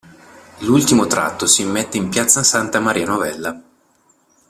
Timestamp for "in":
1.97-2.09